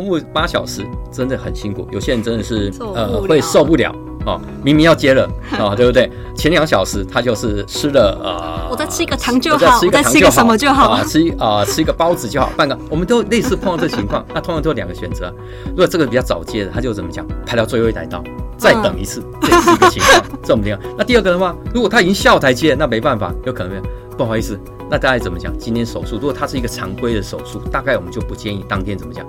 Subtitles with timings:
[0.00, 4.40] 空腹八小时真的很辛苦，有些人真的是呃会受不了哦。
[4.64, 6.10] 明明要接了啊、 哦，对不对？
[6.34, 15.30] 前两小时他就是吃了呃，我再吃一个糖就好，我再吃一个什么就好啊，吃啊吃一个包子就好，半个我们都类似碰到这情况， 那通常都有两个选择。
[15.68, 18.24] 如果这个比较早接的，他就怎么讲，排到最后一台到，
[18.56, 20.80] 再等一次，这是一个情况， 这么样。
[20.96, 23.82] 那第二个的话，如果他已经下台接，那没办法，有可能
[24.16, 24.58] 不好意思。
[24.92, 25.56] 那大概怎么讲？
[25.56, 29.24] 今天手术，如果他是一个常规的手术，大概我们就不建议当天怎么讲，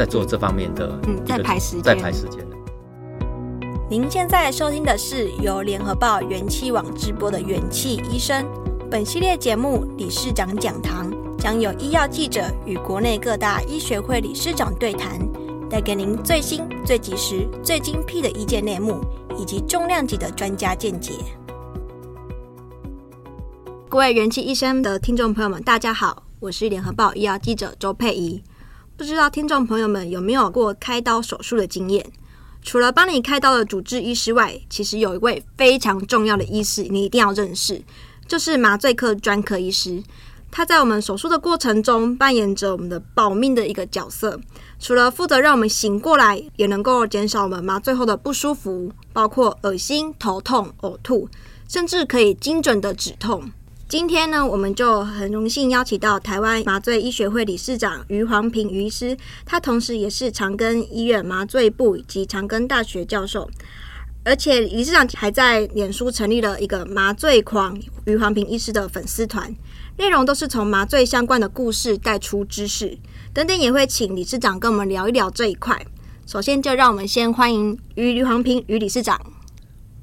[0.00, 2.56] 在做这方面的，嗯，在排时间，在排时间的。
[3.90, 8.42] 您现在收听的是由联合报元气网直播的元气医生。
[8.90, 15.20] 本系列节目理事长讲堂将有医药记者与国内各大医学会理事长对谈，
[15.68, 19.04] 带给您最新、最及时、最精辟的医界内幕，
[19.36, 21.12] 以及重量级的专家见解。
[23.86, 28.42] 各位元气医生的听众朋友们，大家好，我是联合报医药记者周佩仪。
[29.00, 32.04] 不知道听众朋友们有没有过开刀手术的经验？
[32.62, 37.82] 除了帮你开刀的主治医师外，其实有一位非常重要的医师，你一定要认识，
[38.28, 40.02] 就是麻醉科专科医师。
[40.50, 44.38] 他在我们手术的过程中扮演着我们的保命的一个角色，
[44.78, 51.26] 除了负责让我们醒过来，也能够减少我们麻醉后的不舒服，包括恶心、头痛、呕吐，
[51.66, 53.50] 甚至可以精准的止痛。
[53.90, 63.50] 今天呢，我们就很荣幸邀请到台湾麻醉医学会理事长余黄平余医师，他同时也是长庚医院麻醉部以及长庚大学教授，
[64.22, 69.52] 而且理事长还在脸书成立了一个麻醉狂余黄平医师的粉丝团，
[69.96, 72.96] 内容都是从麻醉相关的故事带出知识
[73.34, 75.84] 等等，也会请理事长跟我们聊一聊这一块。
[76.28, 79.20] 首先，就让我们先欢迎余余黄平余理事长。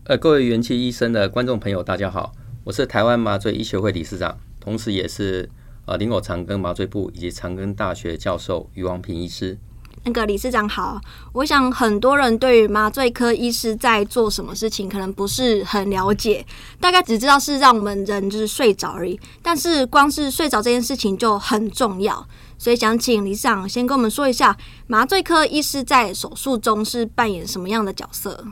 [0.03, 2.33] 呃，各位元气医生的观众朋友，大家好。
[2.67, 5.49] 我是台湾麻醉医学会理事长，同时也是
[5.85, 9.57] 呃林口长庚麻醉部以及长庚大学教授余王平医师。
[10.03, 10.99] 那个理事长好，
[11.31, 16.45] 我想很多人对于麻醉科医师在做什么事情可能不是很了解，
[16.77, 19.17] 大概只知道是让我们人就是睡着而已。
[19.41, 22.27] 但是光是睡着这件事情就很重要，
[22.57, 24.57] 所以想请理事长先跟我们说一下，
[24.87, 28.43] 麻醉科医师在手术中是扮演什么样的角色？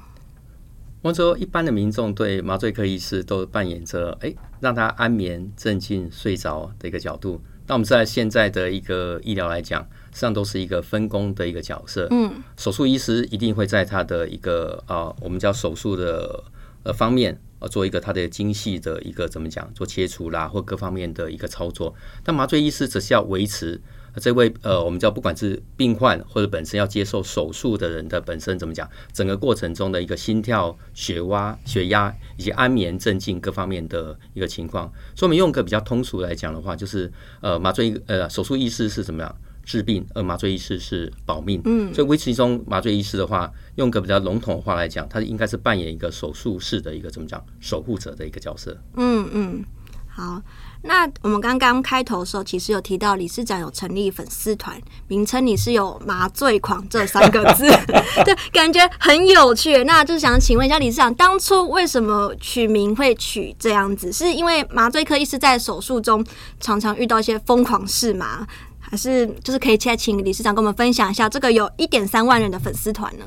[1.06, 7.40] 我们说，一般的民众对麻醉科医师都扮演着哎、欸，让他安眠、镇静、睡着的一个角度。
[7.68, 12.08] 那我们在现在的一个医疗来讲，实际上都是一个分工的一个角色。
[12.10, 16.44] 嗯，手术医师一定会在他的一个啊，我们叫手术的
[16.82, 21.94] 呃方面，呃，做一个他的精细的一个怎么讲，做切除啦或各方面的一个操作。
[22.24, 23.80] 但麻醉医师只是要维持。
[24.20, 34.92] 这位呃，我们叫不管是病患或者本身要接受手术的人的本身怎么讲，整个过程中的一个心跳、血压、血压以及安眠、镇静各方面的一个情况。
[35.16, 37.12] 所以，我们用个比较通俗来讲的话，就是
[37.42, 41.62] 呃，麻醉呃手术医师是怎么样治病，而麻醉医师是保命。
[41.66, 48.78] 嗯，所以，维持其中麻醉医师的话，用个比较笼统的话来讲，他应该是扮演一个手术室的一个怎么讲守护者的一个角色。
[48.96, 49.66] 嗯嗯，
[50.08, 50.42] 好。
[50.86, 57.68] 那我们刚刚开头的时候，其实有提到理事长有成立粉丝团，名称你是有“麻醉狂”这三个字，
[58.24, 59.84] 对，感觉很有趣。
[59.84, 64.14] 那就想请问一下理事长，当初为什么取名会取这样子？
[64.14, 66.24] 是因为麻醉科医师在手术中
[66.60, 68.48] 常常遇到一些疯狂事吗？
[68.80, 73.26] 还是就是可以再请理事长跟我们分享一下这个有一点三万人的粉丝团呢？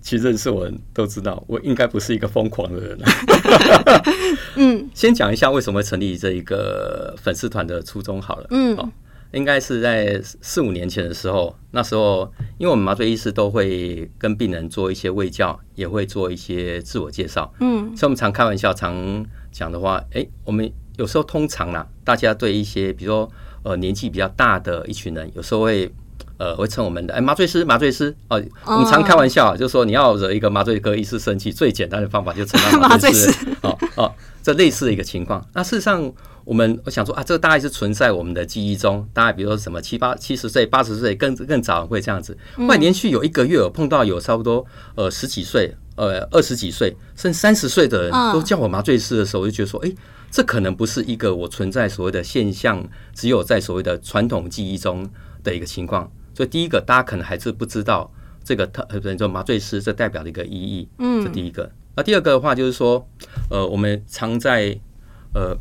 [0.00, 2.98] 其实认识我人都知道，我应该不是一个疯狂的人。
[4.56, 8.46] 嗯，先讲一下为什么成立这一个粉丝团的初衷好了。
[8.50, 8.90] 嗯，哦，
[9.32, 17.52] 应该是在四五年前的时候，那时候因为我们麻醉医师都会跟病人做一些卫教，也会做一些自我介绍。
[17.60, 23.30] 嗯，所以我们常开玩笑，常讲的话，哎，我们有时候通常啦，大家对一些比如说
[23.62, 25.92] 呃年纪比较大的一群人，有时候会。
[26.40, 28.42] 呃，会称我们的哎麻醉师，麻醉师哦。
[28.64, 33.30] 我们常开玩笑，就是说你要惹一个麻醉科医师生气，最简单的方法就称他 麻醉师。
[33.60, 34.10] 哦哦，
[34.42, 35.46] 这类似的一个情况。
[35.52, 36.10] 那事实上，
[36.46, 39.06] 我们我想说啊，这个大概是存在我们的记忆中。
[39.12, 42.34] 大概比如说什么七八七十岁、八十岁，更更早会这样子。
[42.56, 49.92] 后来连续有一个月，我碰到有差不多呃十几岁、呃二十几岁，甚至三十岁的人都叫我麻醉师的时候，我就觉得说，哎，
[50.30, 52.82] 这可能不是一个我存在所谓的现象，
[53.14, 55.06] 只有在所谓的传统记忆中
[55.44, 56.10] 的一个情况。
[56.34, 58.10] 所以第一个，大家可能还是不知道
[58.42, 60.88] 这个特，呃，叫麻醉师这代表的一个意义。
[60.98, 61.70] 嗯，这第一个。
[61.96, 63.06] 那第二个的话，就是说，
[63.50, 64.78] 呃，我们常在
[65.34, 65.56] 呃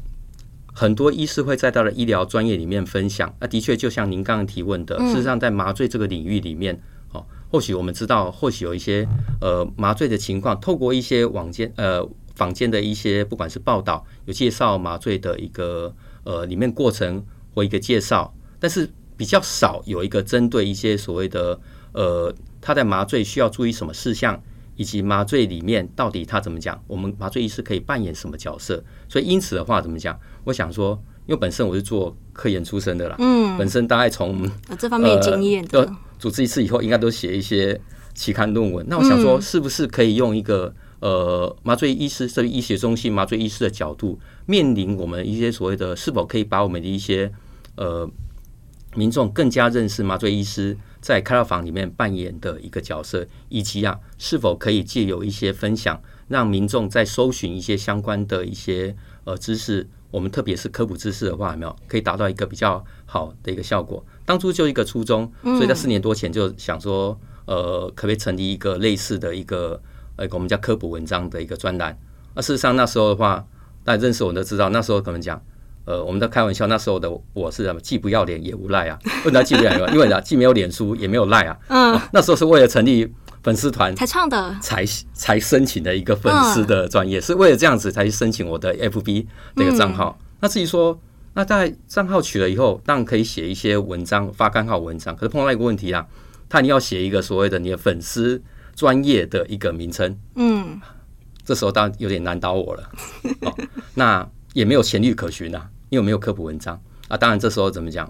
[0.74, 3.34] 很多医师会在他的医疗专业里面分享。
[3.40, 6.80] 那的确，就像您刚刚提问的，事实上在麻醉这个领域里面，
[7.12, 9.08] 哦，或许我们知道，或许有一些
[9.42, 15.94] 呃麻醉的情况，透过一些网间呃坊间的一些不管是报道，有介绍麻醉的一个
[16.24, 18.90] 呃里面过程或一个介绍，但是。
[19.20, 21.60] 比较少有一个针对一些所谓的
[21.92, 24.42] 呃，他在麻醉需要注意什么事项，
[24.78, 28.82] 以及麻醉里面到底他怎么讲，我们麻醉医师可以扮演什么角色。
[29.10, 30.18] 所以因此的话，怎么讲？
[30.46, 37.78] 我想说，因为本身我是做科研出身的啦，嗯，本身大概从这方面的经验的，呃，主治一次以后，应该都写一些
[38.14, 38.86] 期刊论文。
[38.88, 47.30] 那我想说，是不是可以用一个呃麻醉医师，这个医学中心麻醉医师的角度，面临我们一些所谓的，是否可以把我们的一些
[47.76, 48.10] 呃
[48.96, 59.88] 民众更加认识麻醉医师在开药房里面扮演的一个角色，以及啊，是否可以借由一些分享，让民众在搜寻一些相关的一些呃知识。
[60.12, 64.04] 我们特别是科普知识的话，有没有可以达到一个比较好的一个效果？
[64.26, 67.16] 当初就一个初衷，所以在四年多前就想说，
[67.46, 69.80] 呃，可不可以成立一个类似的一个
[70.16, 71.96] 呃，我们叫科普文章的一个专栏？
[72.34, 73.46] 那事实上那时候的话，
[73.84, 75.40] 大家认识我都知道，那时候可能讲，
[75.90, 77.82] 呃，我们在开玩笑，那时候的我是什么？
[77.82, 79.00] 既不要脸也无赖啊！
[79.26, 79.92] 为什么既不要脸？
[79.92, 81.58] 因为呢，既没有脸书，也没有赖啊。
[81.70, 83.12] 嗯，那时候是为了成立。
[83.42, 89.26] 粉丝团才创的，才才申请的一个粉丝的专页，是为了这样子才去申请我的 FB
[89.56, 90.20] 的一个账号。
[90.42, 91.00] 那至于说，
[91.36, 95.16] 那在账号取了以后，当然可以写一些文章，发刊号文章。
[95.16, 96.06] 可是碰到一个问题啊，
[96.50, 98.44] 他你要写一个所谓的你的粉丝
[98.76, 100.14] 专业的一个名称。
[100.36, 100.78] 嗯，
[101.46, 102.92] 这时候当然有点难倒我了。
[103.44, 103.56] 哦，
[103.96, 107.18] 那也没有前例可循啊，因为没有科普文章啊。
[107.18, 108.06] 当然这时候怎么讲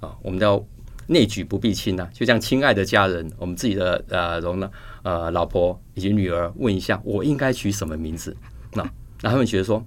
[0.00, 0.14] 啊？
[0.22, 0.64] 我们要。
[1.06, 4.70] 内举不避亲呐，就像亲爱的家人，我们自己的呃，容呢
[5.02, 8.34] 呃，老婆以及女儿问一下，我应该取什么名字？
[8.72, 8.82] 那
[9.20, 9.84] 那他们觉得说，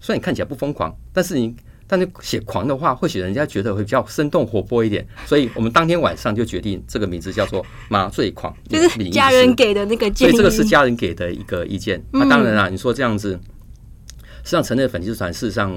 [0.00, 1.54] 虽然你看起来不疯狂，但是你
[1.86, 5.06] 但是写狂的话，或许人家觉得会比较生动活泼一点。
[5.26, 10.30] 所以我们当天晚上就决定这个名字叫做麻醉狂，就是家人给的那个建议。
[10.30, 12.02] 所以这个是家人给的一个意见。
[12.10, 13.38] 那当然啦，你说这样子，
[14.42, 15.70] 实际上成立粉丝团，事实上，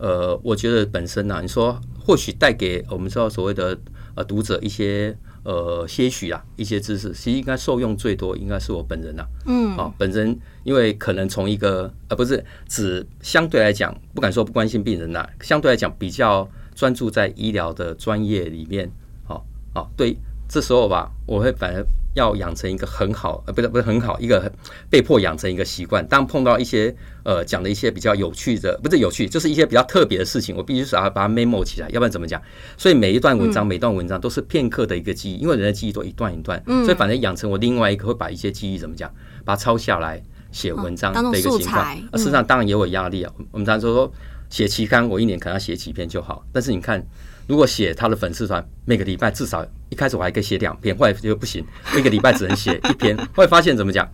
[0.00, 3.78] 呃，我觉得本身呢，你说或许带给我们知道所谓的。
[4.16, 9.28] 呃，读者一些呃些许啊，一些知识，其实应该受用最多应该是我本人呐、啊。
[9.46, 18.90] 嗯，啊，本人因为可能从一个呃不是只相对来讲，不敢说不关心病人呐、啊，相对来讲比较专注在医疗的专业里面。
[19.22, 20.16] 好，好，对，
[20.48, 21.86] 这时候吧，我会反而。
[22.14, 24.52] 要养成一个很好，呃，不是不是很好，一个
[24.88, 26.06] 被迫养成一个习惯。
[26.08, 32.40] 当碰到一些呃讲的一些比较有趣的，不是有趣，就是一些比较特别的事情，我必须是要把它 memo 起来，要不然怎么讲？
[32.76, 39.12] 所以每一段文章，每段文章都是片刻的一个记忆，因为人的记忆都一段一段，所以反正养成我另外一个会把一些记忆怎么讲，
[39.44, 41.96] 把它抄下来写文章的一个情况。
[42.14, 43.32] 事实上，当然也有压力啊。
[43.52, 44.12] 我们常说说
[44.48, 47.06] 写期刊，我一年可能要写几篇就好，但是你看。
[47.46, 51.62] 如果写他的粉丝团，每个礼拜至少一开始我还可以写两篇，后来就不行，
[51.96, 53.16] 一个礼拜只能写 一篇。
[53.34, 54.08] 后来发现怎么讲，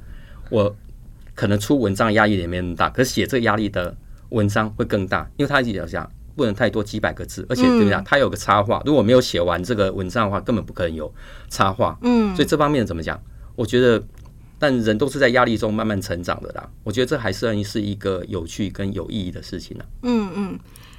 [0.50, 0.74] 我
[1.34, 3.96] 可能出文章压力也没那么大，可是写这个压力的
[4.30, 8.02] 文章会更大，因为他讲讲不能太多几百个字，而且对不对？
[8.04, 11.12] 他有个插画，如果没有写完这个文章的话，根本不可能有
[11.48, 11.98] 插画。
[12.02, 13.20] 嗯，所以这方面怎么讲？
[13.54, 14.02] 我觉得，
[14.58, 16.68] 但人都是在压力中慢慢成长的啦。
[16.84, 19.84] 我觉得这还算是一个有趣跟有意义的事情呢。
[20.02, 20.58] 嗯嗯。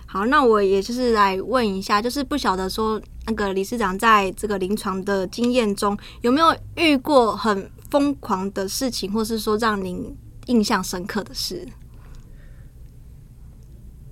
[0.10, 10.16] 好，那我也就是来问一下，就是不晓得说那个理事长在这个临床的经验中有没有遇过很疯狂的事情，或是说让您
[10.46, 11.68] 印象深刻的事？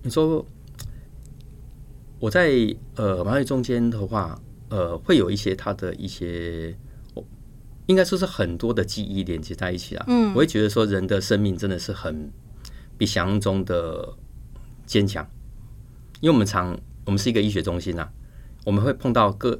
[0.03, 0.45] 你说
[2.19, 2.51] 我在
[2.95, 4.38] 呃麻醉中间的话，
[4.69, 6.77] 呃，会有一些他的一些，
[7.86, 10.05] 应该说是很多的记忆连接在一起啊。
[10.10, 12.29] 嗯，我会觉得说人的生命真的是很
[12.98, 14.13] 比想象中的
[14.86, 15.25] 坚强。
[16.22, 18.10] 因为我们常，我们是一个医学中心呐、啊，
[18.65, 19.60] 我们会碰到各，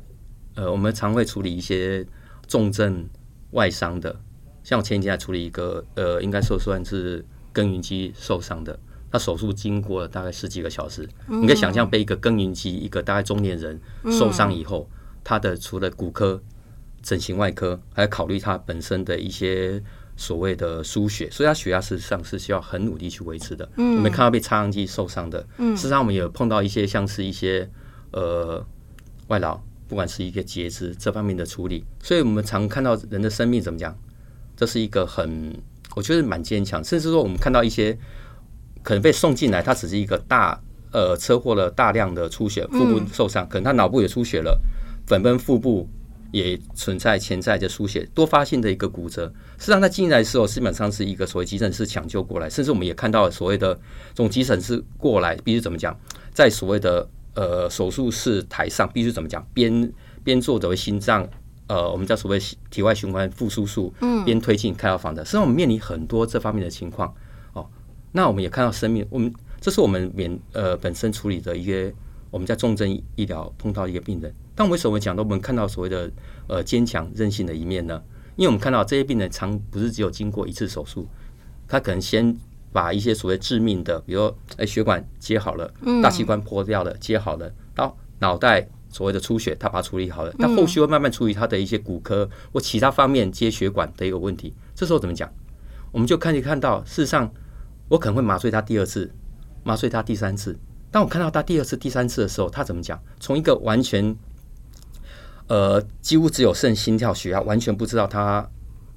[0.56, 2.06] 呃，我们常会处理一些
[2.48, 3.08] 重症
[3.52, 4.16] 外伤的，
[4.64, 8.80] 像我前几天还处理一个，呃，应该说算是耕耘机受伤的，
[9.12, 13.80] 他手术经过了大概十几个小时，你可以想象被一个耕耘机一个大概中年人
[14.12, 14.90] 受伤以后，
[15.24, 16.42] 他的除了骨科、
[17.02, 19.84] 整形外科，还要考虑他本身的一些。
[20.18, 23.70] 所谓的输血，所以他血压事实上是需要很努力去维持的。
[23.76, 27.70] 嗯，我们看到被插上机受伤的，嗯，事实上我们也有碰到一些像是一些
[28.12, 28.66] 呃
[29.28, 33.94] 外劳，不管是一个截肢这方面的处理，所以我们常看到人的生命怎么讲，
[34.56, 35.54] 这是一个很
[35.96, 37.98] 我觉得蛮坚强，甚至说我们看到一些
[38.84, 40.58] 可能被送进来，他只是一个大
[40.92, 44.58] 呃车祸了大量的出血，腹部受伤，可能他脑部也出血了，
[45.06, 45.90] 粉崩腹部。
[46.36, 55.98] 也存在潜在的输血多发性的一个骨折，实际上在进来的时候，基本上是一个所谓急诊室抢救过来，甚至我们也看到了所谓的这种急诊室过来，必须怎么讲，
[56.34, 59.90] 在所谓的呃手术室台上，必须怎么讲，边
[60.26, 61.26] 边做所谓心脏
[61.68, 62.38] 呃，我们叫所谓
[62.70, 67.16] 体外循环复苏术，嗯，边推进开刀房的，实际上我们面临很多这方面的情况
[67.54, 67.66] 哦。
[68.12, 71.94] 那我们也看到生命，我们这是我们免呃本身处理的一个
[72.30, 74.34] 我们在重症医疗碰到一个病人。
[74.56, 76.10] 但为什么讲到我们看到所谓的
[76.48, 78.02] 呃坚强韧性的一面呢？
[78.38, 81.08] 因为我们看到这些病人常不是只有经过一次手术，
[81.68, 82.36] 他可能先
[82.72, 85.72] 把一些所谓致命的，比如说哎血管接好了，
[86.02, 94.54] 大器官破掉了接好了，到脑袋所谓的出血，他把它处理好了，但后续会慢慢处理他的一些骨科或其他方面接血管的一个问题。
[94.74, 95.30] 这时候怎么讲？
[95.92, 97.32] 我们就看看到，事实上
[97.88, 99.10] 我可能会麻醉他第二次，
[99.64, 100.58] 麻醉他第三次。
[100.92, 103.02] 当我看到他第二次、第三次的时候，他怎么讲？
[103.20, 104.16] 从一个完全
[105.48, 108.48] 呃几乎只有剩心跳、血压，完全不知道他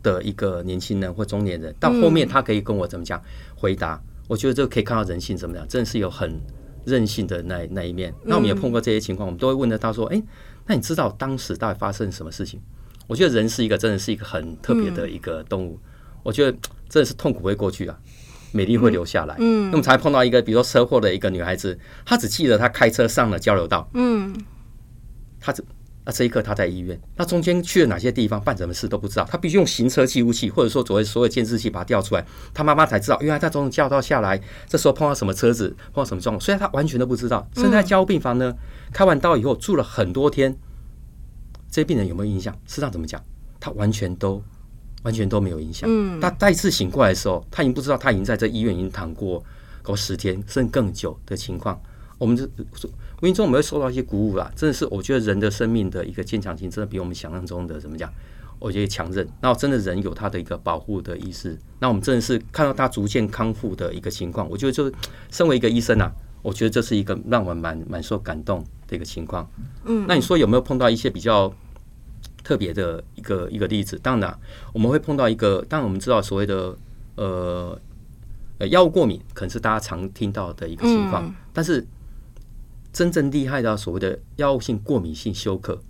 [0.02, 3.22] 的一个年轻人或中年人，到后面他可以跟我怎么讲
[3.56, 4.00] 回答？
[4.26, 6.40] 我觉得这个可以看到人性怎么样，真的是有很
[6.84, 8.12] 任性的那那一面。
[8.24, 10.22] 那我们也碰过这些情况，我们都会问得到说：“哎，
[10.66, 12.60] 那你知道当时到底发生什么事情？”
[13.06, 15.78] 我觉得人是一个真的是一个很特别的一个动物。
[16.22, 16.52] 我觉得
[16.88, 17.98] 真的是痛苦会过去啊。
[18.52, 19.34] 美丽会留下来。
[19.38, 23.88] 嗯，那么才碰到一个，比如说车祸的一个女孩子，她只记得她开车上了交流道。
[23.94, 24.34] 嗯，
[25.38, 25.62] 她只
[26.08, 29.28] 那这一刻他在医院，那中间去了哪些地方，办什么事都不知道。
[29.30, 32.24] 他必须用行车记录器，或者说所谓所有监视器把它调出来。
[32.54, 37.46] 他妈妈才知道，原来他从交流道下来，这时候碰到什么车子，碰到什么状况，所以她完全都不知道。
[37.56, 38.54] 甚至在加护病房呢，
[38.90, 40.56] 开完刀以后住了很多天，
[41.70, 42.54] 这些病人有没有印象？
[42.66, 43.22] 事实上怎么讲，
[43.60, 44.42] 他完全都。
[45.02, 45.88] 完全都没有影响。
[45.88, 49.42] 嗯，他再次醒过来的时候，他已经不知道他已经在这医院已经躺过
[49.80, 51.78] 够十天甚至更久的情况。
[52.18, 52.44] 我们这
[53.20, 58.12] 无形中我们会受到一些鼓舞啦，真的是我觉得人的生命的一个坚强性，真的比我们想象中的怎么讲？
[58.58, 59.26] 我觉得强韧。
[59.40, 61.56] 然后真的人有他的一个保护的意识。
[61.78, 64.92] 那我们真的是看到他逐渐康复的一个情况，我觉得就是
[65.30, 69.48] 身为一个医生啊，我觉得这是一个让我蛮蛮受感动的一个情况。
[69.84, 71.52] 嗯，那你说有没有碰到一些比较？
[72.44, 74.38] 特别的一个一个例子，当然
[74.72, 76.74] 我们会碰到一个，当然我们知道所谓的
[77.16, 77.78] 呃
[78.70, 81.86] 药物过敏，可能是大家常听到的一个情况，但是
[82.98, 85.80] 真正厉害的所谓的药物性过敏性休克，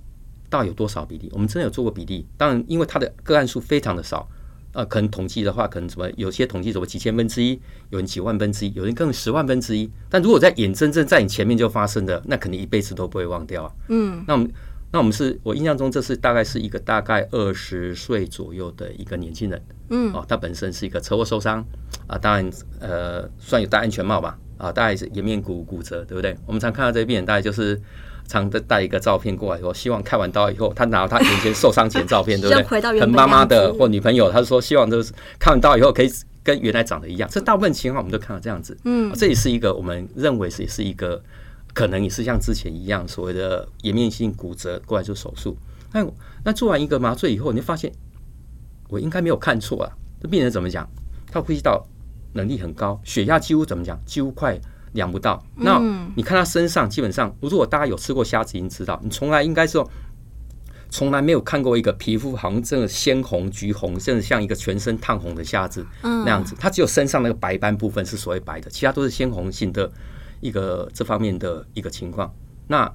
[0.51, 1.31] 到底有多少比例？
[1.33, 4.29] 我们真的有做过比例，当然因为它的个案数非常的少，
[4.75, 13.73] 呃，可能统计的话，可能什么有些统计什么几千分之一，有人几万分之一，有人更十万分之一，但如果在眼睁睁在你前面就发生的，那肯定一辈子都不会忘掉啊。
[13.89, 14.51] 嗯，那我们。
[14.91, 21.63] 那我们是我印象中，这是大概是一个大概二十岁左右的一个年轻人，嗯，哦，他本身是一个车祸受伤，
[22.07, 22.51] 啊，当然，
[22.81, 26.37] 呃，算有戴安全帽吧，啊，大概是颜面骨骨折，对不对？
[26.45, 27.81] 我们常看到这些病人，大概就是
[28.27, 33.01] 常的带一个照片过来说，希望开完刀以后，他拿他以前受伤前照片， 对不对？
[33.01, 36.11] 很妈妈的或女朋友，他说希望就是开完刀以后可以
[36.43, 41.23] 跟原来长得一样，这大部分情况我们都看到这样子，嗯，这也是一个我们认为是也是一个。
[41.75, 45.57] 可能也是像之前一样，所谓的颜面性骨折过来做手术。
[45.93, 46.05] 那
[46.43, 47.93] 那做完一个麻醉以后，你就发现
[48.89, 49.93] 我应该没有看错啊。
[50.21, 50.89] 这病人怎么讲？
[51.31, 51.87] 他呼吸道
[52.39, 53.99] 能力很高，血压几乎怎么讲？
[54.07, 54.59] 几乎快
[54.93, 55.45] 量不到。
[55.57, 55.79] 那
[56.17, 59.87] 你看他身上，基本上，如果大家有吃过虾子，已经知道，你从来应该说
[60.89, 66.55] 从来没有看过一个皮肤好像真的鲜红、橘红，甚至像一个全身烫红的虾子那样子。
[66.59, 69.91] 它只有身上那个白斑部分是所谓白的，其他都是鲜红性的。
[70.41, 72.33] 一个这方面的一个情况，
[72.69, 72.89] 那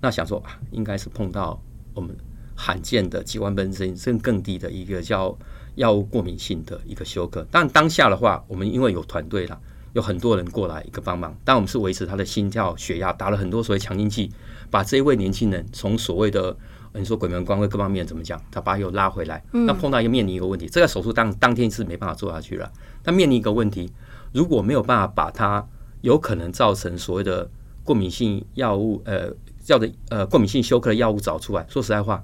[0.00, 1.60] 那想说啊，应该是碰到
[1.92, 2.16] 我们
[2.54, 5.36] 罕见的几万分之一甚至更低的一个叫
[5.76, 7.46] 药物过敏性的一个休克。
[7.50, 9.58] 但当下的话，我们因为有团队啦，
[9.92, 14.30] 有很多人过来一个帮忙，但我们是维持他的心跳、血压，打了很多所谓强心剂，
[14.70, 16.56] 把这一位年轻人从所谓的
[16.94, 19.42] 你说鬼门关或各方面怎么讲，他把他又拉回来。
[19.50, 22.70] 那碰到一个面临一个问题，这个手术当当天是没办法做下去了。
[23.02, 23.92] 但面临一个问题，
[24.32, 25.66] 如果没有办法把他
[26.02, 27.50] 有可能造成所谓的
[27.82, 29.32] 过敏性药物，呃，
[29.64, 31.66] 叫的呃过敏性休克的药物找出来。
[31.68, 32.22] 说实在话，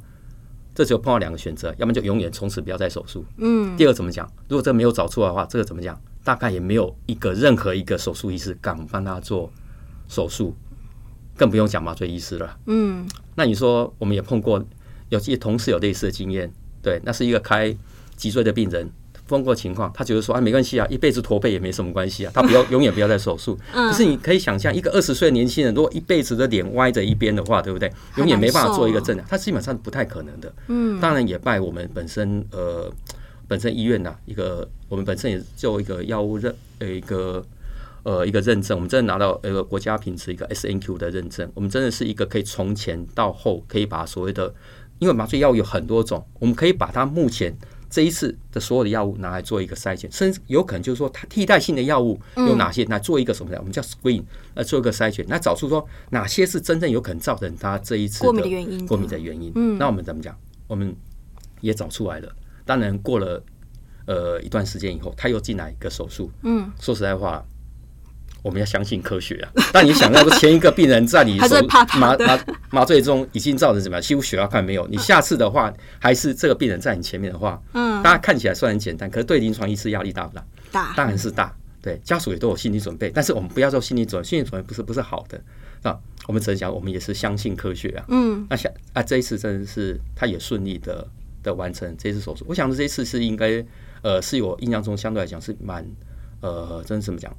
[0.74, 3.24] 这只有碰到两个选择，要么就永远从此不要再手术。
[3.38, 3.76] 嗯。
[3.76, 4.30] 第二怎么讲？
[4.48, 6.00] 如果这没有找出来的话，这个怎么讲？
[6.22, 9.50] 大概也没有一个任何一个手术医师敢帮他做
[10.08, 10.54] 手术，
[11.36, 12.58] 更不用讲麻醉医师了。
[12.66, 13.08] 嗯。
[13.34, 14.62] 那你说，我们也碰过
[15.08, 17.76] 有些同事有类似的经验，对，那是一个开
[18.16, 18.90] 脊椎的病人。
[19.30, 23.56] 碰过情况，他觉得说啊，没关系啊，一辈子驼背也没什么关系啊，他不要 永远不要再手术。
[23.72, 27.90] 可是你可以想象，一个二十岁的年轻人，如果一辈子的脸歪着一边的话，对不对？
[28.16, 30.52] 永远没办法做一个正的，他基本上不太可能的。
[30.66, 32.92] 嗯，当然也拜我们本身呃
[33.46, 37.44] 本身医院呐，一个我们本身也做一个药物认呃一个
[38.02, 44.52] 呃一个认证，我们真的拿到一个国家品质一个 SNQ 的认证，我们真的是一个可以从前到后可以把所谓的，
[44.98, 47.56] 因为麻醉药物有很多种，我们可以把它目前。
[47.90, 52.84] 这一次的所有的药物拿来做一个筛选，甚至有可能就是说，它替代性的药物有哪些？
[52.88, 53.52] 那做一个什么？
[53.58, 54.22] 我们叫 screen，
[54.54, 58.86] 呃做一个筛选，那找出说哪些是真正有可能造成他这一次过敏的原因。
[58.86, 60.38] 过敏的原因，那我们怎么讲？
[60.68, 60.94] 我们
[61.60, 62.32] 也找出来了。
[62.64, 63.42] 当然，过了
[64.06, 66.30] 呃一段时间以后，他又进来一个手术。
[66.42, 67.44] 嗯，说实在话，
[68.42, 69.50] 我们要相信科学啊。
[69.72, 71.56] 但你想到说前一个病人在你手
[71.98, 72.38] 麻麻
[72.70, 74.02] 麻醉中已经造成怎么样？
[74.02, 74.86] 几乎血压快没有。
[74.88, 80.44] 你 下次的话，还是这个病人在你前面的话，嗯，大家看起来虽然很简单，可是对临床医师压力大不大？
[80.72, 81.54] 大，当然是大。
[81.82, 85.40] 对，家属也都有心理准备，但是我们不要做心理准备，心理准备不是不是好的
[85.82, 85.98] 啊。
[86.26, 88.04] 我们只能讲，我们也是相信科学啊。
[88.08, 91.08] 嗯，那下啊，这一次真的是他也顺利的
[91.42, 92.44] 的完成这次手术。
[92.46, 93.64] 我想这一次是应该
[94.02, 95.82] 呃，是我印象中相对来讲是蛮
[96.42, 97.34] 呃，真的怎么讲，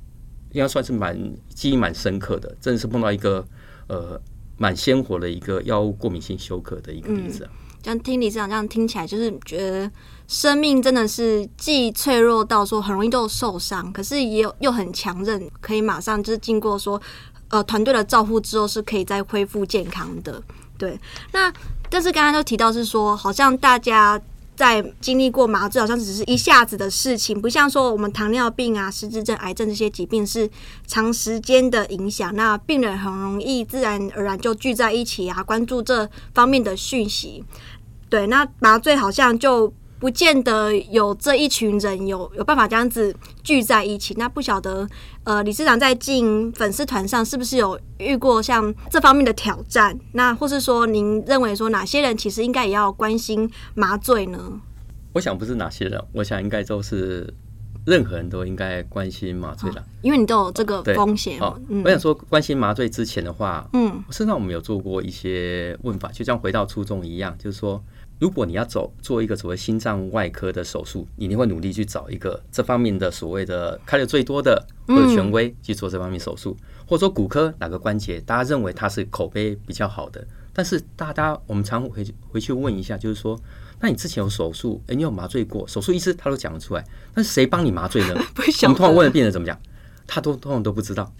[0.52, 1.18] 应该算是蛮
[1.54, 2.56] 记忆蛮深刻的。
[2.60, 3.46] 真的是碰到一个
[3.88, 4.20] 呃
[4.58, 7.52] 蛮鲜活的一个药物过敏性休克的一个例子啊。
[7.84, 9.92] 这样听理事长这样听起来，就是觉得
[10.28, 17.02] 生命真的是既脆弱到说很容易都受伤，可是也有又很强韧，可以马上就是经过说
[17.50, 20.40] 呃团队的照护之后是可以再恢复健康的。
[20.78, 21.00] 对，
[21.32, 21.52] 那
[21.90, 24.22] 但是刚刚都提到是说，好像大家
[24.62, 30.48] 在经历过麻醉，好像只是一下子的事情，不像说我们糖尿病啊、失智症、癌症这些疾病是
[30.86, 37.44] 长时间的影响，那病人很容易自然而然就聚在一起啊，关注这方面的讯息。
[38.08, 44.16] 对，那麻醉好像就不见得有这一群人有有办法这样子聚在一起。
[44.18, 44.90] 那不晓得，
[45.26, 49.96] 呃，理事长在进粉丝团上是不是有遇过像这方面的挑战？
[50.14, 54.60] 那或是说，您认为说哪些人其实应该也要关心麻醉呢？
[55.14, 57.32] 我想不是哪些人，我想应该都是
[57.86, 61.40] 任何人都应该关心麻醉的，哦，因为你都有这个风险。
[61.40, 67.80] 哦嗯，我想说，关心麻醉之前的话，嗯，事实上我们有做过一些问法，就像回到初中一样，就是说。
[68.22, 80.24] 如果你要走做一个所谓心脏外科的手术，你一定会努力去找一个这方面的所谓的开的最多的或者权威去做这方面手术，或者说骨科哪个关节，大家认为它是口碑比较好的。
[80.54, 83.36] 但是大家我们常回去回去问一下，就是说，
[83.80, 85.68] 那你之前有手术，诶，你有麻醉过？
[85.68, 86.86] 手术医师他都讲得出来，
[87.16, 88.10] 但是谁帮你麻醉呢？
[88.14, 89.60] 我们通常问的病人怎么讲，
[90.06, 91.12] 他都通常都不知道。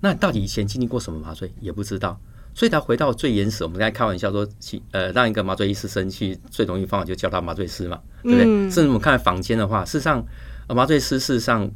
[0.00, 2.18] 那到底以前经历过什么麻醉也不知道。
[2.54, 4.48] 所以他回到最原始，我们刚才开玩笑说，
[4.92, 8.44] 呃，让一个麻醉医师生气最容易方法就叫他麻醉师嘛，对不对？
[8.44, 10.24] 甚至我们看房间的话，事实上，
[10.68, 11.72] 麻醉师事实上，事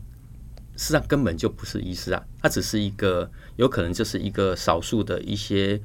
[0.77, 5.81] 实上根本就不是医师啊，他只是一个有可能就是一个少数的一些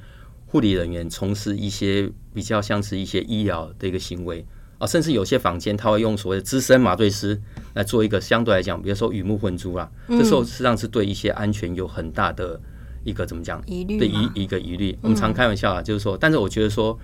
[0.45, 4.45] 护理人员从事一些比较像是一些医疗的一个行为
[4.77, 7.41] 啊，甚至有些房间他会用所谓的资深麻醉师
[7.73, 12.61] 来做一个相对来讲，比如说鱼目混珠啦，这时候实际上是对一些安全有很大的。
[13.03, 13.61] 一个怎么讲？
[13.65, 16.97] 疑虑对一一个疑虑，我们常开玩笑啊，就是说，但是我觉得说，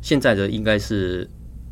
[0.00, 1.28] 现在的应该是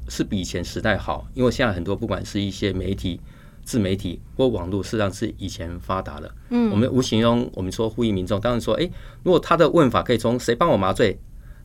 [0.09, 3.21] 是比以前时代好，因为现在很多不管是一些媒体、
[3.65, 6.35] 自媒体或网络，实际上是以前发达了。
[6.51, 8.89] 嗯，我们无形中我们说呼吁民众，当然说，哎，
[9.23, 11.19] 如果他的问法可以从谁帮我麻醉，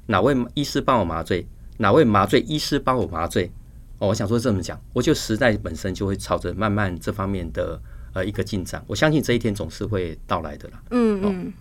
[0.07, 1.45] 哪位医师帮我麻醉，
[1.77, 3.51] 哪位麻醉医师帮我麻醉，
[3.99, 7.79] 哦，我想说这么讲，我觉得时代本身就会朝着慢慢这方面的
[8.13, 10.81] 呃一个进展，我相信这一天总是会到来的啦。
[10.91, 11.53] 嗯嗯。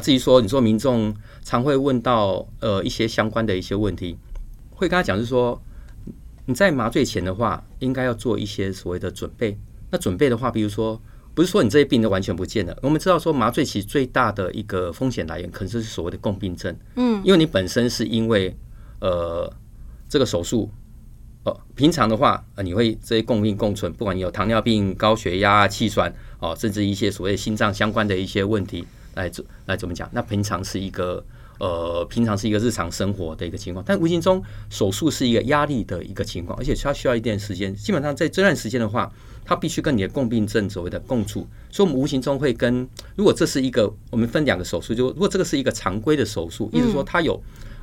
[0.00, 4.16] 至于说，你说民众常会问到呃一些相关的一些问题，
[4.70, 5.60] 会跟他讲，是说
[6.46, 9.58] 你在麻醉前的话，应该要做一些所谓的准备。
[9.90, 11.00] 那准备的话，比如说
[11.34, 12.78] 不是说你这些病都完全不见了。
[12.82, 16.76] 我们知道说麻醉其实最大的一个风险来源，可能是所谓的共病症。
[16.96, 18.56] 嗯，因为你本身是因为
[19.00, 19.52] 呃
[20.08, 20.70] 这个手术，
[21.44, 28.84] 呃平常的话，呃你会这些共病共存，不管你有糖尿病、高血压、气喘哦，甚至一些所谓心脏相关的一些问题。
[29.18, 30.08] 来怎来怎么讲？
[30.12, 31.24] 那平常是一个
[31.58, 37.74] 呃，平常是一个日常生活的一个情况，但无形中手术是一个压力的一个情况，而且它需要一点时间。
[37.74, 39.12] 基本上在这段时间的话，
[39.44, 47.42] 它必须跟你的共病症所谓的共处，所以我们无形中会跟，如果这是一个我们分两个手术，就如果这个是一个常规的手术，意思说它有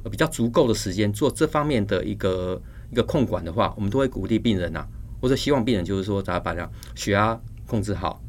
[0.10, 4.88] 比较足够的时间做这方面的一个一个控管的话，我们都会鼓励病人呐、啊，
[5.20, 8.22] 或者希望病人就是说，大家把量血压控制好，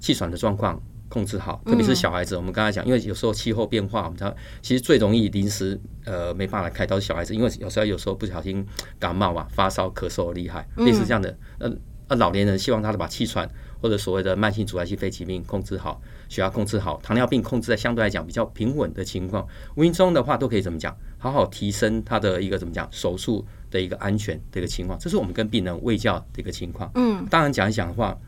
[0.00, 0.80] 气喘的状况。
[1.14, 2.36] 控制好，特别是小孩子。
[2.36, 8.66] 我们刚才讲，因为有时候气候变化，我们知道其实最容易临时呃没办法开刀是小孩子，因为有时候有时候不小心
[8.98, 11.38] 感冒啊、发烧、咳嗽厉害，类似这样的。
[11.60, 11.70] 呃
[12.08, 13.48] 呃，老年人希望他把气喘
[13.80, 19.46] 或者所谓的慢性阻塞性肺疾病控制好，血压控制好，糖尿病控制在相对来讲比较平稳的情况，
[19.76, 24.98] 无形中的话都可以怎么讲，好好提升他的一个怎么讲手术的一个安全的一个情况。
[24.98, 26.90] 这是我们跟病人卫教的一个情况。
[26.96, 28.18] 嗯，当然讲一讲的话。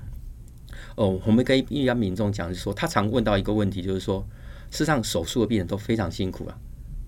[0.96, 4.24] 哦，我们跟一般民众讲，就是说，他常问到一个问题，就是说，
[4.70, 6.58] 事实上手术的病人都非常辛苦了。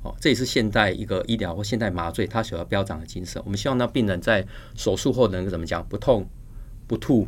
[0.02, 3.42] 哦，这也是现代一个医疗或现代麻醉它所要标榜的精神。
[3.44, 5.84] 我们希望那病人在手术后能够怎么讲？
[5.88, 6.24] 不痛、
[6.86, 7.26] 不吐、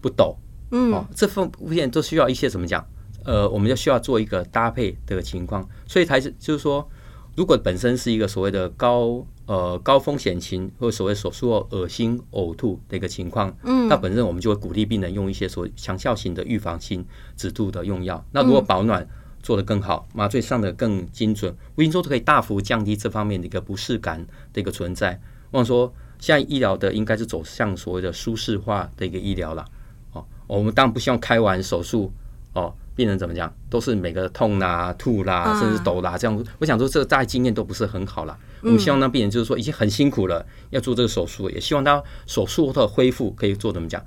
[0.00, 0.36] 不抖。
[0.70, 2.84] 嗯，哦，这份物件都需要一些怎么讲？
[3.24, 5.68] 呃，我们就需要做一个搭配的情况。
[5.86, 6.88] 所以才是就是说，
[7.36, 17.02] 如果本身是一个所谓的高呃高风险型或所谓手术后恶心呕吐的一个情况，嗯，那本身我们就会鼓励病人用一些所谓强效型的预防性
[17.34, 18.22] 止吐的用药。
[18.30, 19.08] 那如果保暖
[19.42, 25.18] 做得更好，麻醉上的更精准，无形中都可以大幅降低这方面的一个不适感的一个存在。
[25.50, 29.64] 我想说，现在医疗的应该是走向所谓的舒适化的一个医疗了。
[30.12, 32.12] 哦，我们当然不希望开完手术
[32.52, 32.74] 哦。
[32.98, 36.44] 病人怎么讲，都是每个痛啦、吐啦，甚至抖啦，这样。
[36.58, 38.36] 我想说，这个大家经验都不是很好啦。
[38.60, 44.04] 我们希望让病人就是说，已经很辛苦了，要做这个手术，也希望他手术后的恢复可以做怎么讲。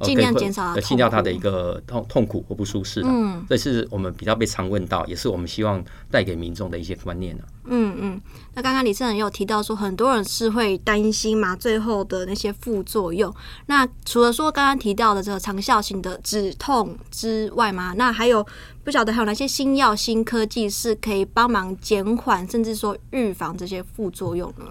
[0.00, 3.08] 尽量减少，去掉他的一个痛痛苦或不舒适的。
[3.08, 7.44] 嗯，这是我们比较被常问到，也是我们希望带给民众的一些观念呢。
[7.66, 8.20] 嗯嗯，
[8.54, 13.34] 那刚刚李圣人也有提到说，很多人是会担心麻醉后的那些副作用。
[13.66, 18.46] 那除了说刚刚提到的这个长效型的止痛之外嘛，那还有
[18.82, 24.66] 不晓得还有哪些新药、新科技是可以帮忙减缓，甚至说预防这些副作用呢？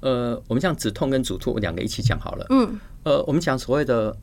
[0.00, 2.46] 呃，我们像止痛跟阻吐两个一起讲好了。
[2.50, 2.78] 嗯。
[3.06, 4.16] 呃，我们讲所谓的，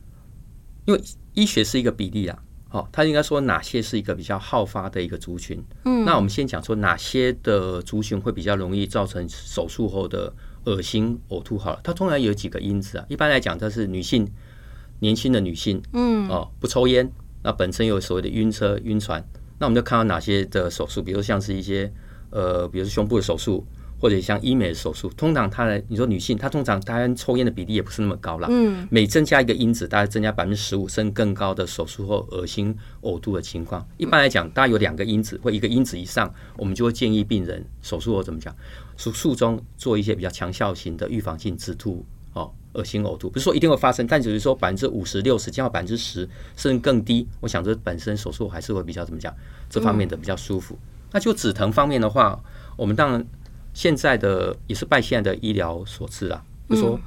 [0.84, 1.00] 因为
[1.32, 10.30] 医学是一个比例啊，哦，他应该说哪些是一个比较好发的一个族群，嗯，那我们先讲说哪些的族群会比较容易造成手术后的
[10.64, 14.30] 恶心呕吐好了，它通常有几个因子啊，一般来讲，它是女性，
[15.00, 17.10] 年轻的女性，嗯，哦，不抽烟，
[17.42, 19.26] 那本身有所谓的晕车、晕船，
[19.58, 21.90] 那我们就看到哪些的手术，比如像是一些
[22.28, 23.66] 呃，比如胸部的手术。
[24.04, 28.46] 或者像医美的手术，通常它的你说女性，她通常当然抽烟的比例也不是那么高了。
[28.50, 33.82] 嗯，每增加一个因子，大概增加百分之十五甚至更高的手术后恶心呕吐的情况。
[33.96, 38.54] 一般来讲，大概有两个因子或一个因子以上，我们就会建议病人手术后怎么讲，
[38.98, 47.26] 手术中做一些比较强效型的预防性止吐哦，恶心呕吐不是说一定会发生，但只是说百分之五十六十降到百分之十甚至更低。
[47.40, 49.34] 我想这本身手术还是会比较怎么讲，
[49.70, 50.78] 这方面的比较舒服。
[51.10, 52.38] 那就止疼方面的话，
[52.76, 53.26] 我们当然。
[53.74, 56.98] 现在的也是拜现在的医疗所赐啊，就是说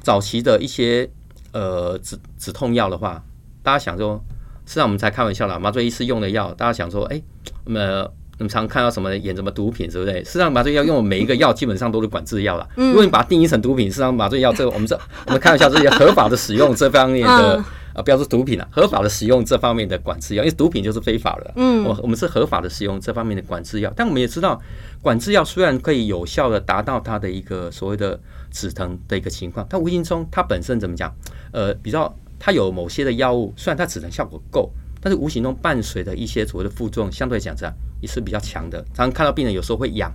[0.00, 1.06] 早期的一些
[1.52, 3.22] 呃止止痛药的话，
[3.62, 4.18] 大家想说，
[4.64, 7.20] 实际上我们才开玩笑啦，麻醉医师用的药，大家想说，哎，
[7.66, 10.12] 那么我们常看到什么演什么毒品，是不是？
[10.24, 12.66] 实际上麻醉药用的每一个药基本上都是管制药了。
[12.76, 17.62] 如果你把它定义成毒品，实际上麻醉药这个我们这我们开玩笑，这些合法的使用这方面的。
[18.00, 21.52] 啊，不要说毒品了，合法的使用这方面的管制药，因为毒品就是非法的。
[21.56, 24.60] 嗯，我我们是合法的使用这方面的管制药，但我们也知道，
[25.02, 28.18] 管制药虽然可以有效的达到它的一个所谓的
[28.50, 31.14] 止疼的一个情况，它无形中它本身怎么讲？
[31.52, 38.82] 呃，比较它有某些的药物，虽然它止疼效果够，但是无形中伴随的一些所谓的副作用，相对来讲这样也是比较强的。
[38.94, 40.12] 常常看到病人有时候会痒，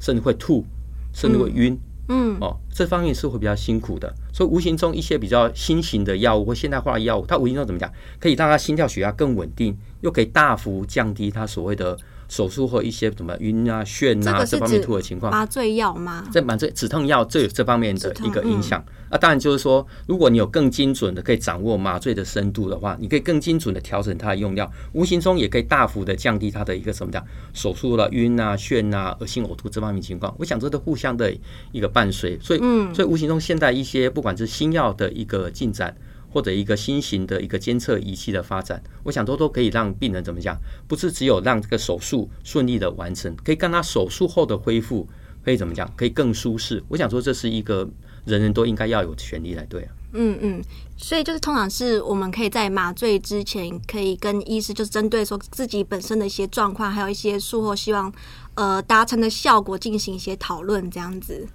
[0.00, 0.64] 甚至会吐，
[1.12, 1.72] 甚至会晕。
[1.72, 4.12] 嗯，嗯哦，这方面是会比较辛苦的。
[4.32, 11.96] 所以无形中一些比较新型的药物或现代化药物，它无形中怎么讲，可以让他心跳血压更稳定，又可以大幅降低他所谓的。
[12.34, 16.26] 手术后一些什么晕啊、眩啊这方面吐的情况，麻醉药吗？
[16.32, 18.84] 这麻醉止痛药这有这方面的一个影响。
[19.08, 30.34] 啊，当然就是说，如果你有更精准的可以掌握麻醉的深度的话，你可以更精准的调整它的用药，无形中也可以大幅的降低它的一个什么叫手术了晕啊、眩啊、恶心呕吐这方面情况。
[30.36, 31.32] 我想这都互相的
[31.70, 32.58] 一个伴随，所以，
[32.92, 35.96] 所以无形中现在一些不管是新药的一个进展。
[36.34, 40.58] 或者一个新型的一个监测仪器的发展，我想都都可以让病人怎么讲？
[40.88, 45.08] 不是只有让这个手术顺利的完成，可以让他手术后的恢复
[45.44, 45.88] 可以怎么讲？
[45.94, 46.82] 可以更舒适。
[46.88, 47.88] 我想说，这是一个
[48.24, 49.92] 人人都应该要有权利来对啊。
[50.12, 50.62] 嗯嗯，
[50.96, 58.12] 所以就是通常是我们可以在麻醉之前，可以跟医师就是针对说自己本身的一些状况，还有一些术后希望
[58.54, 61.46] 呃达成的效果进行一些讨论，这样子。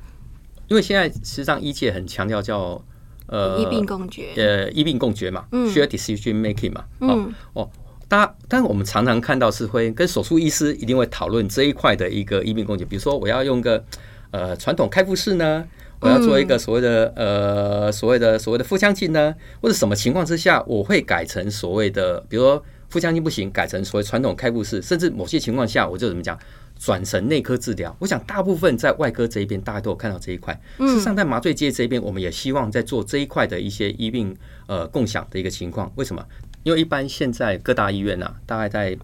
[0.69, 2.81] 因为现在实际上医界很强调叫。
[3.29, 7.69] 呃，医病共决，呃，医病共决嘛，嗯，share decision making 嘛，嗯，哦，
[8.07, 13.83] 大家，但是我们常常看到是会跟手术医师一定会讨论这一块的一个医病共决，比如说我要用个
[14.31, 15.63] 呃传统开腹式呢，
[15.99, 26.35] 我要做一个所谓的呃所谓的所谓的腹腔镜呢，或者什么情况之下我会改成所谓的，比如说腹腔镜不行，改成所谓传统开腹式，甚至某些情况下我就怎么讲？
[26.79, 30.59] 转成内科治疗，我想大部分在外科这一边，大家都有看到这一块。
[30.77, 34.33] 事实上，在麻醉界这一边，我们也希望在做这一块的一些医病
[34.65, 35.91] 呃共享的一个情况。
[35.95, 36.25] 为什么？
[36.63, 38.97] 因为一般现在各大医院呐、啊，大概在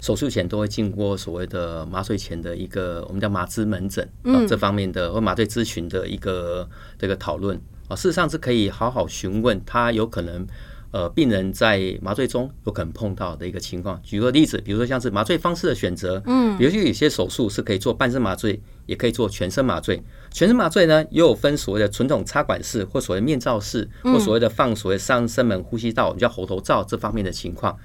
[0.00, 6.66] 手术前都会经过所谓的麻醉前的一个我们叫麻咨门诊啊这方面的或麻醉咨询的一个
[6.98, 10.46] 这个讨论啊，事实上是可以好好询问他有可能。
[10.90, 20.02] 呃，病人在麻醉中有可能碰到的一个情况，举个例子，比如说像是麻醉方式的选择，嗯，比如说有些手术是可以做半身麻醉，也可以做全身麻醉。
[20.30, 27.76] 全身麻醉呢，也有分所谓的传统插管式，或所谓面罩式，或所谓的放所谓上声门呼吸道，我们叫喉头罩这方面的情况。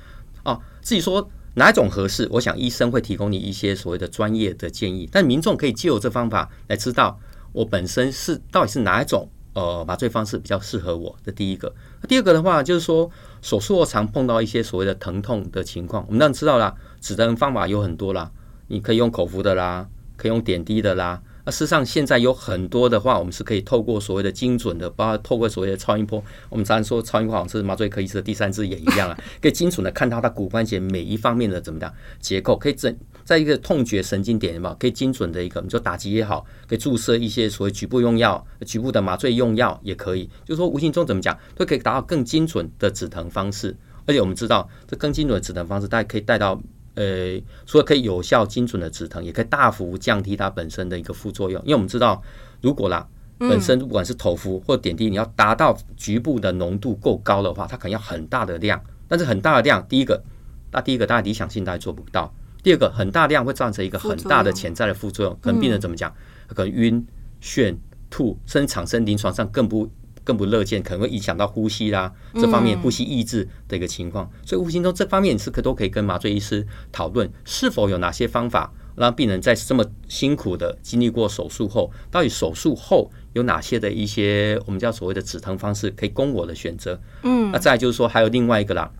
[0.45, 2.27] 哦，至于说哪一种合适？
[2.31, 7.19] 我想医生会提供你一些所谓的专业的建议，但民众可以借由这方法来知道
[7.51, 11.31] 我本身是到底是哪一种呃麻醉方式比较适合我这。
[11.31, 11.73] 第一个，
[12.07, 13.09] 第二个的话就是说
[13.41, 18.31] 手术后常碰到一些所谓的疼痛的情况，我们当然知道啦，止疼方法有很多啦，
[18.67, 19.87] 你可以用口服的啦，
[20.17, 21.21] 可以用点滴的啦。
[21.45, 26.23] 那事实上，现在有很多的话，我们是可以透过所谓的精准的，包括透过所谓的超音波。
[26.49, 40.29] 我们常常说超音波好像是麻醉科医师的第三只眼一样啊，可以精准的看到他骨关节每一方面的怎么样结构，可以整在一个痛觉神经点嘛，可以精准的一个，你说打击也好，可以注射一些所谓局部用药、局部的麻醉用药也可以。
[40.45, 43.75] 就是说无形中怎么讲，都可以达到更精准的止疼方式。
[44.05, 46.61] 而且我们知道，这更精准的止疼方式，大家可以带到。
[46.95, 51.61] 呃，除了可以有效精准的止疼，也可以大幅降低它本身的一个副作用。
[51.63, 52.21] 因为我们知道，
[52.61, 53.07] 如果啦，
[53.39, 58.81] 本身不管是头服或点滴，你要达到局部的浓度够高的话，它可能要很大的量。
[59.07, 60.23] 但是很大的量，第一个，
[60.71, 62.33] 那第一个大家理想性大家做不到。
[62.61, 66.13] 第二个，很大量会造成一个很大的潜在的副作用，可能病人怎么讲？
[66.47, 67.05] 可能晕、
[67.41, 67.75] 眩、
[68.09, 69.89] 吐，甚至产生临床上更不。
[70.23, 74.29] 更不乐见，可能会影响到呼吸啦，这方面呼吸抑制的一个情况。
[74.45, 86.99] 所以无形中这方面是可都可以跟麻醉医师讨论，是否有哪些方法让病人在这么辛苦的经历过手术后，到底手术后有哪些的一些我们叫所谓的止疼方式可以供我的选择。
[87.23, 88.91] 嗯，那再就是说还有另外一个啦，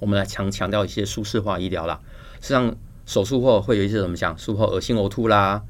[0.00, 2.00] 我们来强强调一些舒适化医疗啦。
[2.40, 4.36] 实际上手术后会有一些怎么讲？
[4.36, 5.62] 术后恶心呕吐啦。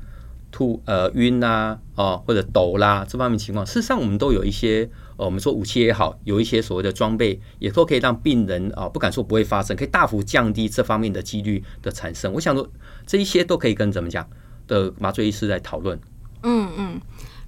[0.52, 12.32] 吐呃晕啦、啊，哦或者抖啦这方面情况，事实上我们都有一些呃我们说武器也好，有一些所谓的装备，也都可以让病人啊、不敢说不会发生，可以大幅降低这方面的几率的产生。
[12.34, 12.68] 我想说
[13.06, 14.28] 这一些都可以跟怎么讲
[14.68, 15.98] 的麻醉医师来讨论。
[16.42, 17.00] 嗯嗯。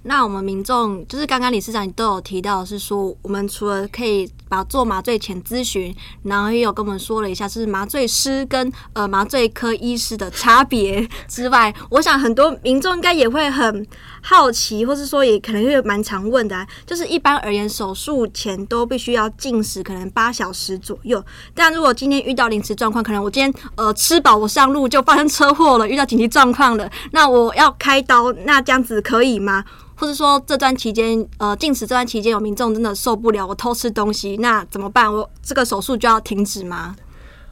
[0.07, 13.85] 那我们民众就是刚刚理事长都有提到，是说我们除了可以把做麻醉前咨询，然后也有跟我们说了一下，是麻醉师跟呃麻醉科医师的差别之外，我想很多民众应该也会很
[14.21, 21.23] 好奇，或是说也可能会蛮常问的，就是一般而言，手术前都必须要禁食，可能八小时左右。
[21.55, 29.65] 但如果今天遇到临时状况，可能我今天呃吃饱我上路就发生车祸了，遇到紧急状况了，那我要开刀，那这样子可以吗？
[29.95, 35.11] 或者说这段期间，呃，禁食这段期间有民众真的受不了，我偷吃东西，那怎么办？
[35.11, 36.95] 我这个手术就要停止吗？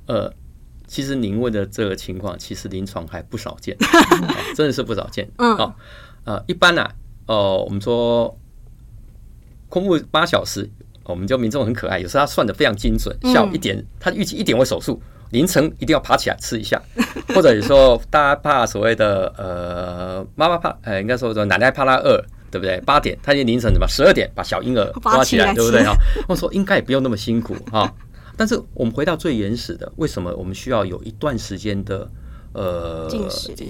[0.08, 0.32] 呃，
[0.86, 5.30] 其实您问的这个情况，其实临床还不少见，哦、 真的是不少见。
[5.38, 5.74] 嗯，哦，
[6.26, 6.92] 呃，一般呢、啊，
[7.28, 8.38] 哦、呃，我们说
[9.70, 10.70] 空腹八小时，
[11.06, 15.02] 我们就民众很可爱，有时候他算的非常精准，下午一点，他预计一点会手术。
[15.34, 16.82] 凌晨一定要爬起来吃一下，
[17.36, 22.80] 或者有时候大家怕所谓的呃妈妈怕呃应该说说奶奶怕她饿，对不对？
[22.82, 25.94] 八点他就凌晨什么十二点把小婴儿抓起来，对不对啊？
[26.30, 27.94] 我说应该也不用那么辛苦哈。
[28.38, 32.10] 但是我们回到最原始的，为什么我们需要有一段时间的？
[32.54, 33.10] 呃，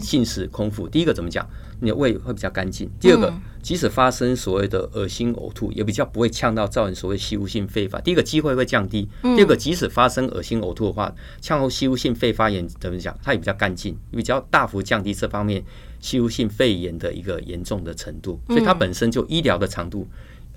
[0.01, 1.47] 进食空腹，第一个怎么讲？
[1.79, 2.89] 你的胃会比较干净。
[2.99, 7.99] 第二个，即使发生所谓的恶心呕吐，也比较不会呛到造成所谓吸入性肺发。
[8.01, 9.07] 第一个机会会降低。
[9.21, 13.17] 第二个，即使发生恶心呕吐的话，呛后吸入性肺发炎怎么讲？
[13.23, 15.63] 它也比较干净，比较大幅降低这方面
[15.99, 18.39] 吸入性肺炎的一个严重的程度。
[18.47, 20.07] 所以它本身就医疗的长度，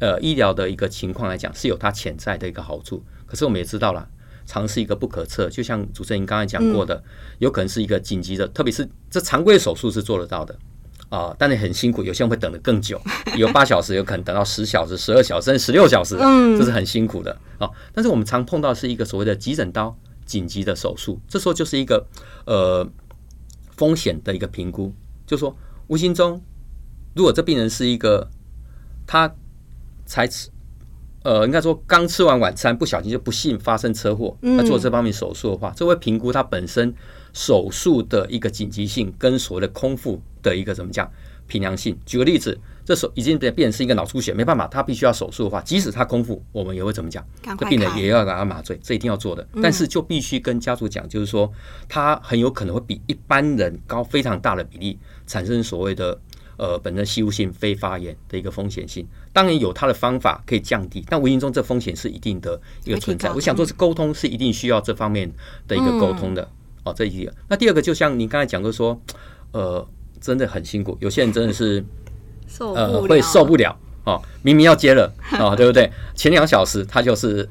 [0.00, 3.02] 呃，医疗的一个情况来讲，是有它潜在的一个好处。
[3.26, 4.08] 可是我们也知道了。
[4.46, 7.02] 常是一个不可测，就像主持人刚才讲过的，嗯、
[7.40, 10.54] 有可能是一个紧急的，特别是这常规手术是做得到的
[11.08, 13.00] 啊、呃，但是很辛苦，有些人会等得更久，
[13.36, 16.16] 有八小时，有可能等到十小时、十二小时、甚至十六小时，
[16.56, 17.70] 这是很辛苦的啊、哦。
[17.92, 22.06] 但是我们常碰到是一个所谓的急诊刀紧急的手术，这时候就是一个
[22.46, 22.88] 呃
[23.76, 24.92] 风险的一个评估，
[25.26, 25.56] 就是说
[25.88, 26.40] 无形中，
[27.14, 28.30] 如果这病人是一个
[29.06, 29.34] 他
[30.06, 30.28] 才。
[31.26, 36.94] 呃，应该说刚吃完晚餐，不小心就不幸发生车祸，那做这方面手术的话，这会评估他本身
[37.32, 41.10] 手术的一个紧急性跟所谓的空腹的一个怎么讲
[41.48, 41.98] 平量性。
[42.06, 47.26] 举个例子，这手已经变变成是一个脑出血，没办法，他必须要手术的话，即使他空腹，我们也会怎么讲？
[47.58, 49.44] 这病人也要给他麻醉，这一定要做的。
[49.60, 51.52] 但是就必须跟家属讲，就是说
[51.88, 56.16] 他很有可能会比一般人高非常大的比例产生所谓的。
[56.56, 63.30] 呃，本身吸入性非发炎的一个风险性，当然有它的方法可以降低，但无形中这风险是一定的一个存在。
[63.32, 65.30] 我想说，是沟通是一定需要这方面
[65.68, 66.42] 的一个沟通的。
[66.42, 66.48] 嗯、
[66.84, 67.34] 哦，这一个。
[67.48, 69.00] 那第二个，就像您刚才讲的说，
[69.52, 69.86] 呃，
[70.20, 71.84] 真的很辛苦，有些人真的是
[72.58, 75.90] 呃会受不了哦，明明要接了哦， 对不对？
[76.14, 77.48] 前两小时他就是。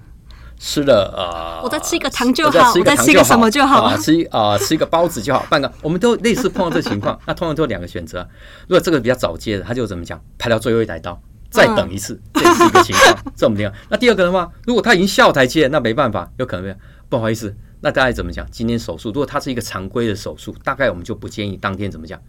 [0.58, 3.98] 吃了呃，我再吃一个糖就好，我再吃一个什么就好啊？
[3.98, 5.72] 吃啊，吃一个包子就好，半个。
[5.82, 8.28] 我们都类似碰到这情况，那通常都有两个选择。
[8.68, 10.20] 如果这个比较早接的，他就怎么讲？
[10.38, 13.34] 排到最后一台刀，再等一次， 这是一个情况。
[13.36, 13.72] 这么样。
[13.90, 16.76] 那第二个的话，如果他已经下台阶，那没办法，有可能
[17.10, 18.48] 不好意思，那大概怎么讲？
[18.50, 22.20] 今天手术，如果它是一个常规的手术，大概我们就不建议当天怎么讲，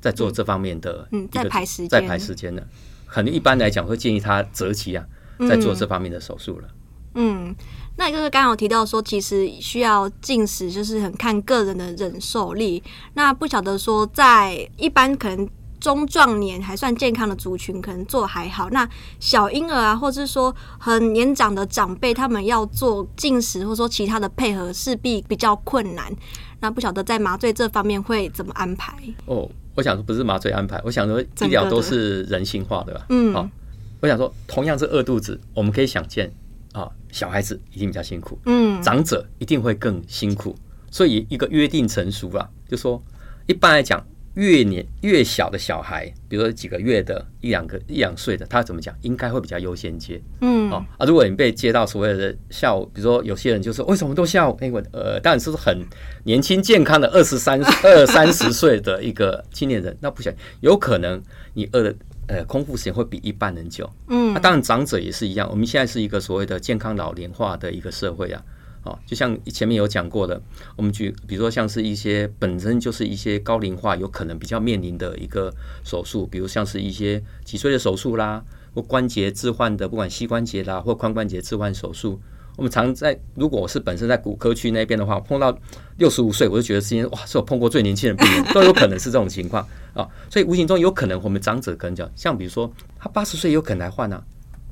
[0.00, 2.66] 在做这方面的嗯，在排时间，在排时间的，
[3.06, 5.04] 可能一般来讲会建议他择期啊，
[5.48, 6.68] 在做这方面的手术了。
[6.68, 6.74] 嗯，
[7.96, 12.82] 那就是刚刚有提到说，其实需要进食，就是很看个人的忍受力。
[13.14, 15.48] 那不晓得说，在一般可能。
[15.80, 18.68] 中壮年还算健康的族群，可能做还好。
[18.70, 18.86] 那
[19.20, 26.12] 小婴儿啊，或者是说很年长的长辈，他们要做进食，或者说其他的配合，势必比较困难。
[26.58, 28.92] 那不晓得在麻醉这方面会怎么安排？
[29.26, 33.06] 哦，我想说不是麻醉安排，我想说医疗都是人性化的吧。
[33.10, 33.48] 嗯，好，
[34.00, 36.28] 我想说同样是饿肚子，我们可以想见
[36.72, 40.54] 啊，小孩子一定比较辛苦，嗯，长者一定会更辛苦。
[40.90, 43.02] 所以一个约定成熟了，就说
[43.46, 44.04] 一般来讲。
[44.34, 48.94] 越年越小的小孩，比如说几个月的一两个一两岁的，他怎么讲？
[49.00, 50.22] 应该会比较优先接。
[50.40, 54.56] 嗯，哦啊，如果你被接到所谓的下午，比如说有些人就说为什么都下午？
[54.60, 55.84] 哎，我呃，当然是很
[56.22, 61.20] 年轻健康的二十三二三十岁的一个青年人，那不行，有可能
[61.54, 61.92] 你饿的
[62.28, 63.90] 呃空腹时间会比一般人久。
[64.08, 65.48] 嗯，那当然长者也是一样。
[65.50, 68.40] 我们现在是一个所谓的健康老龄化的一个社会啊。
[68.84, 70.40] 哦，就像前面有讲过的，
[70.76, 82.20] 我们举，比如说像是一些本身就是一些高龄化，有可能比较面临的一个手术，比如像是一些脊椎的手术啦，或关节置换的，不管膝关节啦或髋关节置换手术，
[82.58, 85.56] 我们常在，如果我是本身在骨科区那边的话，碰到
[85.98, 92.68] 六十五岁，我就觉得今天哇，是我碰过最年轻的病人，都有可能是这种情况啊，所以无形中有可能我们长者可能讲，像比如说
[92.98, 94.20] 他八十岁有可能来换啊，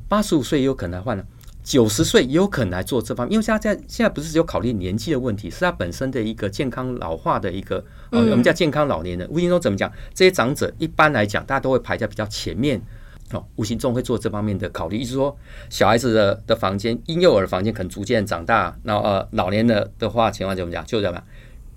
[0.09, 1.25] 八十五岁也有可能来换啊。
[1.62, 9.29] 九十岁也有可能来做这方面，因为现在现在不是只有考虑年纪的问题，是他本身的一个健康老化的一个，呃，我们叫健康老年人。
[9.31, 9.92] 无形中怎么讲？
[10.12, 12.81] 这些长者一般来讲，大家都会排在比较前面，
[13.32, 14.98] 哦，无形中会做这方面的考虑。
[14.98, 15.36] 意思说，
[15.68, 20.84] 小孩子的的房间、婴幼儿的房间可能逐渐长大，然后呃，老年的的话情况怎么讲？
[20.86, 21.24] 就这样。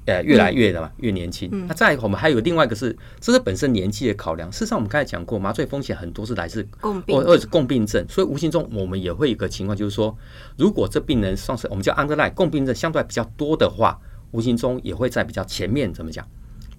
[0.06, 1.48] 呃，越来越的嘛，越年轻。
[1.68, 4.52] 那再我们还有另外一个是，这是本身年纪的考量。
[4.52, 8.04] 事实上，我们刚才讲过，麻醉风险很多是来自共病，或者是共病症。
[8.10, 10.18] 所以无形中我们也会有一个情况，就是说，
[10.58, 14.00] 如果这病人算是我们叫 underline 共病症相对比较多的话，
[14.32, 16.26] 无形中也会在比较前面怎么讲？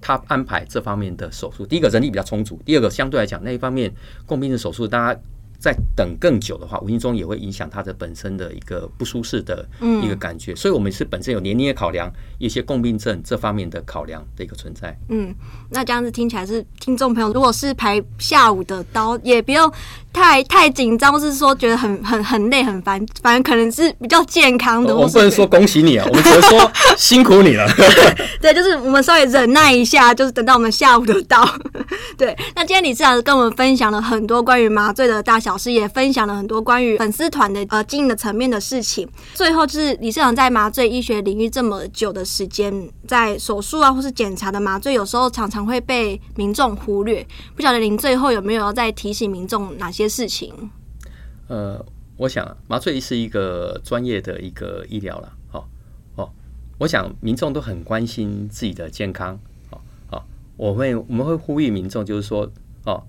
[0.01, 1.67] 他安排这方面的手术。
[1.67, 3.93] 第一个人力比较充足，第二个相对来讲那一方面
[4.27, 5.21] 共病的手术，大家。
[5.61, 9.69] 在等更久的话，无形中也会影响他的本身的一个不舒适的
[10.03, 14.97] 一个感觉，嗯、所以我们是本身有年龄的考量，一些共病症这方面的考量的一个存在。
[15.11, 15.35] 嗯，
[15.69, 19.71] 那这样子听起来是听众朋友，如果是排下午的刀，也不用
[20.15, 24.97] 太太紧张，或是说觉得很很很累很烦，反正可能是比较健康的。
[24.97, 27.69] 我们不能说恭喜你啊，我们只能说辛苦你了。
[28.41, 31.47] 对，就是我们稍微忍耐一下，就是等到我们下午的刀。
[32.17, 35.50] 对，那今天李志老师跟我们分享了很多关于麻醉的大小。
[35.51, 39.09] 老师也分享了很多关于粉丝团的呃经营的层面的事情。
[39.35, 42.73] 最后就是李社长在麻醉医学领域这么久的时间，
[43.09, 47.27] 在手术啊或是检查的麻醉，有时候常常会被民众忽略。
[47.57, 50.55] 不晓得您最后有没有要再提醒民众哪些事情？
[51.49, 51.85] 呃，
[52.17, 55.33] 我想麻醉是一个专业的一个医疗了。
[55.49, 55.69] 好
[56.15, 56.31] 哦，
[56.79, 59.37] 我想民众都很关心自己的健康。
[59.69, 60.25] 好，好，
[60.57, 62.49] 我会我们会呼吁民众，就是说
[62.85, 63.03] 哦。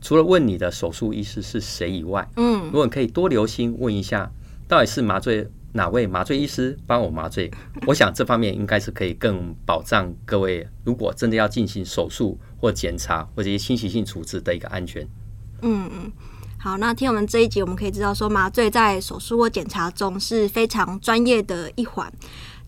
[0.00, 4.30] 除了问你的手术医师是谁以外，嗯，如果你可以多留心问一下，
[4.66, 7.50] 到底是麻醉哪位麻醉医师帮我麻醉，
[7.86, 15.06] 我想这方面应该是可以更保障各位，如果真的要进行手术或检查或者一些侵袭性处置的一个安全。
[15.62, 16.12] 嗯嗯，
[16.58, 22.10] 好，那听我们这一集，我们可以知道说，麻醉在手术或检查中是非常专业的一环。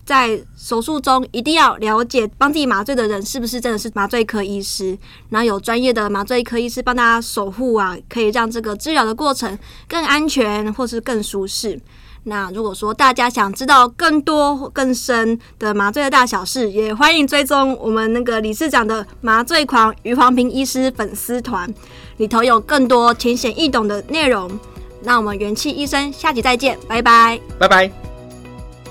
[0.03, 4.97] 在手术中一定要了解帮自己麻醉的人是不是真的是麻醉科医师，
[5.29, 11.79] 然后有专业的麻醉科医师帮大家守护啊，可以让这个治疗的过程更安全或是更舒适。
[12.23, 21.73] 那如果说大家想知道更多更深的麻醉的大小事，也欢迎追踪我们那个理事长的麻醉狂余黄平医师粉丝团，
[22.17, 24.51] 里头有更多浅显易懂的内容。
[25.03, 28.00] 那我们元气医生下集再见，拜拜，拜拜。